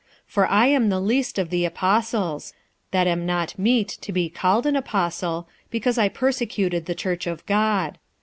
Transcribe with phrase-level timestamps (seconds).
[0.25, 2.53] 46:015:009 For I am the least of the apostles,
[2.89, 7.45] that am not meet to be called an apostle, because I persecuted the church of
[7.45, 7.99] God.